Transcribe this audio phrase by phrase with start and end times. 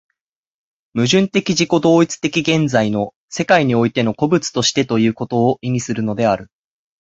[0.95, 6.49] 矛盾的自己同一的現在の世界においての個物としてということを意味するのである。